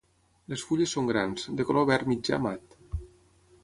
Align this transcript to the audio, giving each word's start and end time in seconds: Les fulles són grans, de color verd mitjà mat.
Les 0.53 0.63
fulles 0.69 0.95
són 0.97 1.11
grans, 1.11 1.45
de 1.61 1.69
color 1.69 1.89
verd 1.93 2.13
mitjà 2.15 2.43
mat. 2.49 2.79